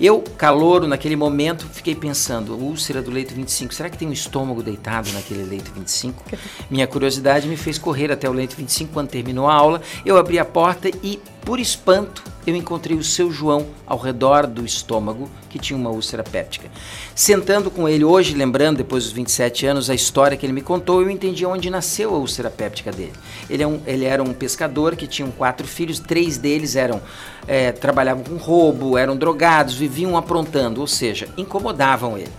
Eu, 0.01 0.19
calouro, 0.35 0.87
naquele 0.87 1.15
momento, 1.15 1.67
fiquei 1.67 1.93
pensando, 1.93 2.55
úlcera 2.55 3.03
do 3.03 3.11
leito 3.11 3.35
25, 3.35 3.71
será 3.71 3.87
que 3.87 3.95
tem 3.95 4.07
um 4.07 4.11
estômago 4.11 4.63
deitado 4.63 5.11
naquele 5.11 5.43
leito 5.43 5.71
25? 5.71 6.23
Minha 6.71 6.87
curiosidade 6.87 7.47
me 7.47 7.55
fez 7.55 7.77
correr 7.77 8.11
até 8.11 8.27
o 8.27 8.33
leito 8.33 8.55
25 8.55 8.91
quando 8.91 9.09
terminou 9.09 9.47
a 9.47 9.53
aula. 9.53 9.79
Eu 10.03 10.17
abri 10.17 10.39
a 10.39 10.43
porta 10.43 10.89
e, 11.03 11.21
por 11.43 11.59
espanto, 11.59 12.23
eu 12.45 12.55
encontrei 12.55 12.97
o 12.97 13.03
seu 13.03 13.31
João 13.31 13.67
ao 13.85 13.97
redor 13.97 14.47
do 14.47 14.65
estômago, 14.65 15.29
que 15.49 15.59
tinha 15.59 15.77
uma 15.77 15.89
úlcera 15.89 16.23
péptica. 16.23 16.69
Sentando 17.13 17.69
com 17.69 17.87
ele 17.87 18.03
hoje, 18.03 18.33
lembrando, 18.33 18.77
depois 18.77 19.03
dos 19.03 19.13
27 19.13 19.65
anos, 19.65 19.89
a 19.89 19.95
história 19.95 20.37
que 20.37 20.45
ele 20.45 20.53
me 20.53 20.61
contou, 20.61 21.01
eu 21.01 21.09
entendi 21.09 21.45
onde 21.45 21.69
nasceu 21.69 22.13
a 22.15 22.17
úlcera 22.17 22.49
péptica 22.49 22.91
dele. 22.91 23.13
Ele, 23.49 23.63
é 23.63 23.67
um, 23.67 23.81
ele 23.85 24.05
era 24.05 24.23
um 24.23 24.33
pescador 24.33 24.95
que 24.95 25.07
tinha 25.07 25.27
quatro 25.29 25.67
filhos, 25.67 25.99
três 25.99 26.37
deles 26.37 26.75
eram 26.75 27.01
é, 27.47 27.71
trabalhavam 27.71 28.23
com 28.23 28.37
roubo, 28.37 28.97
eram 28.97 29.17
drogados, 29.17 29.73
viviam 29.73 30.15
aprontando, 30.15 30.79
ou 30.79 30.87
seja, 30.87 31.27
incomodavam 31.37 32.17
ele. 32.17 32.31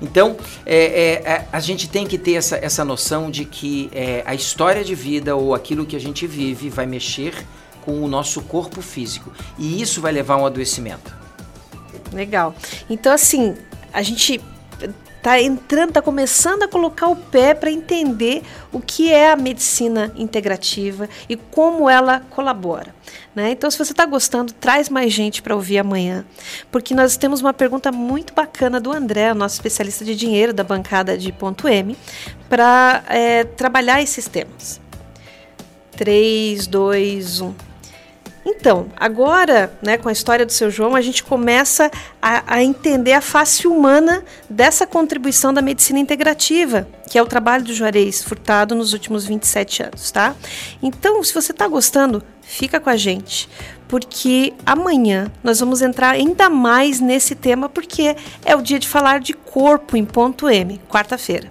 Então, 0.00 0.36
é, 0.64 0.76
é, 0.76 1.12
é, 1.24 1.48
a 1.52 1.60
gente 1.60 1.88
tem 1.88 2.06
que 2.06 2.18
ter 2.18 2.34
essa, 2.34 2.56
essa 2.56 2.84
noção 2.84 3.30
de 3.30 3.44
que 3.44 3.90
é, 3.92 4.22
a 4.26 4.34
história 4.34 4.84
de 4.84 4.94
vida 4.94 5.34
ou 5.34 5.54
aquilo 5.54 5.86
que 5.86 5.96
a 5.96 6.00
gente 6.00 6.26
vive 6.26 6.68
vai 6.68 6.86
mexer 6.86 7.34
com 7.84 8.02
o 8.02 8.08
nosso 8.08 8.42
corpo 8.42 8.80
físico. 8.80 9.32
E 9.58 9.80
isso 9.80 10.00
vai 10.00 10.12
levar 10.12 10.34
a 10.34 10.38
um 10.38 10.46
adoecimento. 10.46 11.14
Legal. 12.12 12.54
Então, 12.88 13.12
assim, 13.12 13.56
a 13.92 14.02
gente 14.02 14.40
está 15.24 15.40
entrando, 15.40 15.88
está 15.88 16.02
começando 16.02 16.64
a 16.64 16.68
colocar 16.68 17.08
o 17.08 17.16
pé 17.16 17.54
para 17.54 17.70
entender 17.70 18.42
o 18.70 18.78
que 18.78 19.10
é 19.10 19.32
a 19.32 19.36
medicina 19.36 20.12
integrativa 20.16 21.08
e 21.26 21.34
como 21.34 21.88
ela 21.88 22.20
colabora. 22.28 22.94
Né? 23.34 23.50
Então, 23.50 23.70
se 23.70 23.78
você 23.78 23.92
está 23.92 24.04
gostando, 24.04 24.52
traz 24.52 24.90
mais 24.90 25.12
gente 25.12 25.40
para 25.40 25.54
ouvir 25.54 25.78
amanhã, 25.78 26.26
porque 26.70 26.94
nós 26.94 27.16
temos 27.16 27.40
uma 27.40 27.54
pergunta 27.54 27.90
muito 27.90 28.34
bacana 28.34 28.78
do 28.78 28.92
André, 28.92 29.32
nosso 29.32 29.54
especialista 29.54 30.04
de 30.04 30.14
dinheiro 30.14 30.52
da 30.52 30.62
bancada 30.62 31.16
de 31.16 31.32
ponto 31.32 31.66
M, 31.66 31.96
para 32.50 33.02
é, 33.08 33.44
trabalhar 33.44 34.02
esses 34.02 34.28
temas. 34.28 34.78
3, 35.96 36.66
2, 36.66 37.40
1. 37.40 37.54
Então, 38.44 38.88
agora, 38.96 39.72
né, 39.82 39.96
com 39.96 40.08
a 40.08 40.12
história 40.12 40.44
do 40.44 40.52
seu 40.52 40.70
João, 40.70 40.94
a 40.94 41.00
gente 41.00 41.24
começa 41.24 41.90
a, 42.20 42.56
a, 42.56 42.62
entender 42.62 43.12
a 43.12 43.20
face 43.20 43.66
humana 43.66 44.22
dessa 44.50 44.86
contribuição 44.86 45.52
da 45.52 45.62
medicina 45.62 45.98
integrativa, 45.98 46.86
que 47.10 47.18
é 47.18 47.22
o 47.22 47.26
trabalho 47.26 47.64
do 47.64 47.72
Juarez 47.72 48.22
Furtado 48.22 48.74
nos 48.74 48.92
últimos 48.92 49.24
27 49.24 49.84
anos, 49.84 50.10
tá? 50.10 50.34
Então, 50.82 51.22
se 51.22 51.32
você 51.32 51.52
está 51.52 51.66
gostando, 51.66 52.22
fica 52.42 52.78
com 52.78 52.90
a 52.90 52.96
gente, 52.96 53.48
porque 53.88 54.52
amanhã 54.66 55.32
nós 55.42 55.60
vamos 55.60 55.80
entrar 55.80 56.10
ainda 56.10 56.50
mais 56.50 57.00
nesse 57.00 57.34
tema, 57.34 57.68
porque 57.68 58.14
é 58.44 58.54
o 58.54 58.60
dia 58.60 58.78
de 58.78 58.88
falar 58.88 59.20
de 59.20 59.32
corpo 59.32 59.96
em 59.96 60.04
ponto 60.04 60.50
M, 60.50 60.78
quarta-feira. 60.88 61.50